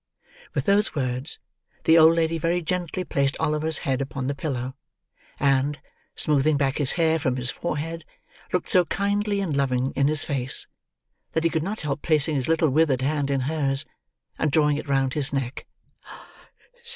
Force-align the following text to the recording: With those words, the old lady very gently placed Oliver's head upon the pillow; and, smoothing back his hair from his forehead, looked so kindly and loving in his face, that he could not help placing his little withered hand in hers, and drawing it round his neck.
With 0.55 0.65
those 0.65 0.95
words, 0.95 1.37
the 1.83 1.95
old 1.99 2.15
lady 2.15 2.39
very 2.39 2.59
gently 2.63 3.03
placed 3.03 3.37
Oliver's 3.39 3.77
head 3.85 4.01
upon 4.01 4.25
the 4.25 4.33
pillow; 4.33 4.73
and, 5.39 5.79
smoothing 6.15 6.57
back 6.57 6.79
his 6.79 6.93
hair 6.93 7.19
from 7.19 7.35
his 7.35 7.51
forehead, 7.51 8.03
looked 8.51 8.67
so 8.69 8.85
kindly 8.85 9.41
and 9.41 9.55
loving 9.55 9.93
in 9.95 10.07
his 10.07 10.23
face, 10.23 10.65
that 11.33 11.43
he 11.43 11.51
could 11.51 11.61
not 11.61 11.81
help 11.81 12.01
placing 12.01 12.33
his 12.33 12.47
little 12.49 12.71
withered 12.71 13.03
hand 13.03 13.29
in 13.29 13.41
hers, 13.41 13.85
and 14.39 14.51
drawing 14.51 14.77
it 14.77 14.89
round 14.89 15.13
his 15.13 15.31
neck. 15.31 15.67